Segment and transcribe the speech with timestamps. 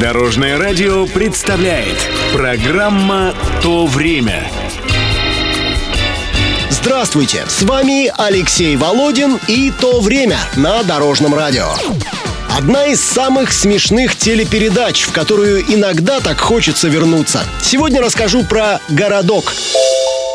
[0.00, 1.98] Дорожное радио представляет
[2.32, 4.50] программа «То время».
[6.70, 11.68] Здравствуйте, с вами Алексей Володин и «То время» на Дорожном радио.
[12.48, 17.44] Одна из самых смешных телепередач, в которую иногда так хочется вернуться.
[17.60, 19.52] Сегодня расскажу про «Городок».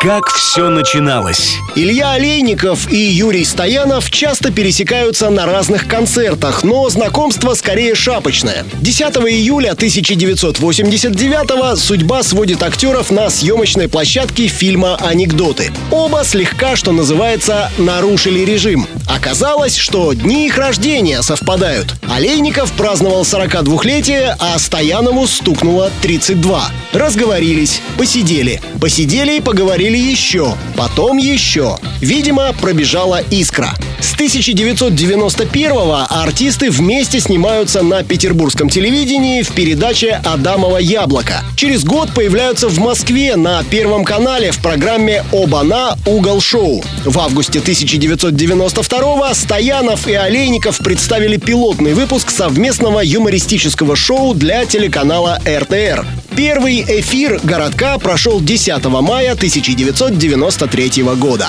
[0.00, 1.56] Как все начиналось?
[1.74, 8.64] Илья Олейников и Юрий Стоянов часто пересекаются на разных концертах, но знакомство скорее шапочное.
[8.74, 15.72] 10 июля 1989 судьба сводит актеров на съемочной площадке фильма «Анекдоты».
[15.90, 18.86] Оба слегка, что называется, нарушили режим.
[19.08, 21.94] Оказалось, что дни их рождения совпадают.
[22.14, 26.70] Олейников праздновал 42-летие, а Стоянову стукнуло 32.
[26.92, 28.60] Разговорились, посидели.
[28.80, 30.54] Посидели и поговорили еще.
[30.76, 31.76] Потом еще.
[32.00, 33.70] Видимо, пробежала искра.
[34.00, 41.42] С 1991-го артисты вместе снимаются на петербургском телевидении в передаче «Адамово яблоко».
[41.56, 45.96] Через год появляются в Москве на Первом канале в программе «Оба-на.
[46.06, 46.84] Угол шоу».
[47.04, 56.06] В августе 1992-го Стоянов и Олейников представили пилотный выпуск совместного юмористического шоу для телеканала РТР.
[56.36, 61.48] Первый эфир «Городка» прошел 10 мая 1993 года.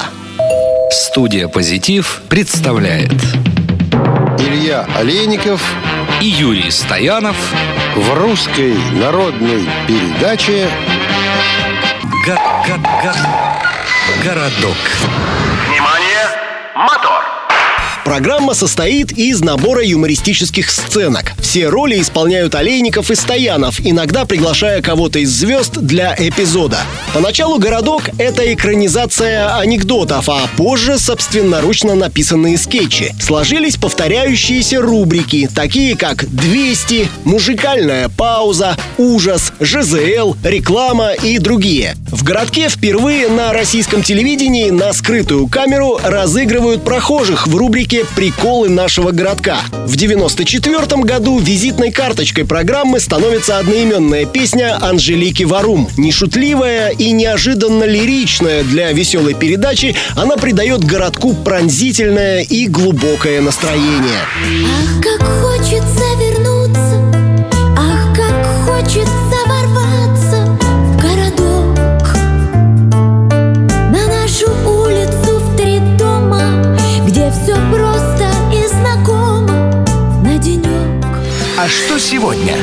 [0.89, 3.11] Студия «Позитив» представляет
[4.39, 5.61] Илья Олейников
[6.21, 7.35] и Юрий Стоянов
[7.95, 10.69] в русской народной передаче
[14.23, 14.77] «Городок».
[15.67, 16.29] Внимание!
[16.75, 17.36] Мотор!
[18.07, 21.33] Программа состоит из набора юмористических сценок.
[21.41, 26.79] Все роли исполняют Олейников и Стоянов, иногда приглашая кого-то из звезд для эпизода.
[27.13, 33.13] Поначалу «Городок»— это экранизация анекдотов, а позже собственноручно написанные скетчи.
[33.19, 41.97] Сложились повторяющиеся рубрики, такие как «200», «Мужикальная пауза», «Ужас», «ЖЗЛ», «Реклама» и другие.
[42.09, 49.11] В «Городке» впервые на российском телевидении на скрытую камеру разыгрывают прохожих в рубрике «Приколы нашего
[49.11, 49.57] городка».
[49.85, 55.89] В 94 году визитной карточкой программы становится одноименная песня Анжелики Варум.
[55.97, 64.21] Нешутливая и неожиданно лиричная для веселой передачи, она придает городку пронзительное и глубокое настроение.
[64.65, 67.01] Ах, как хочется вернуться,
[67.77, 69.26] ах, как хочется
[81.67, 82.55] Что сегодня?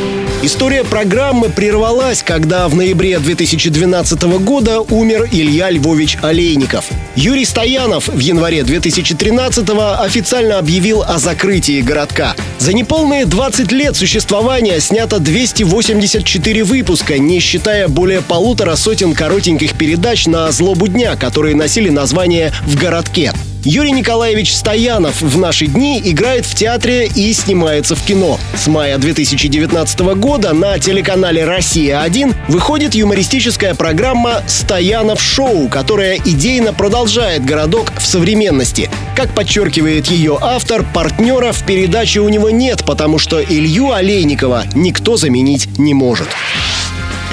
[0.42, 6.86] История программы прервалась, когда в ноябре 2012 года умер Илья Львович Олейников.
[7.14, 9.68] Юрий Стоянов в январе 2013
[10.00, 12.34] официально объявил о закрытии городка.
[12.58, 20.26] За неполные 20 лет существования снято 284 выпуска, не считая более полутора сотен коротеньких передач
[20.26, 23.32] на злобу дня, которые носили название «В городке».
[23.64, 28.38] Юрий Николаевич Стоянов в наши дни играет в театре и снимается в кино.
[28.54, 37.46] С мая 2019 года на телеканале «Россия-1» выходит юмористическая программа «Стоянов Шоу», которая идейно продолжает
[37.46, 38.90] городок в современности.
[39.16, 45.16] Как подчеркивает ее автор, партнера в передаче у него нет, потому что Илью Олейникова никто
[45.16, 46.28] заменить не может.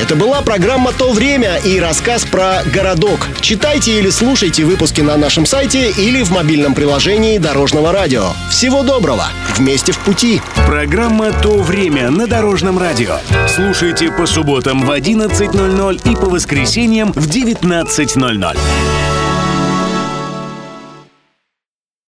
[0.01, 3.27] Это была программа «То время» и рассказ про городок.
[3.39, 8.31] Читайте или слушайте выпуски на нашем сайте или в мобильном приложении Дорожного радио.
[8.49, 9.25] Всего доброго!
[9.57, 10.41] Вместе в пути!
[10.65, 13.17] Программа «То время» на Дорожном радио.
[13.47, 18.57] Слушайте по субботам в 11.00 и по воскресеньям в 19.00.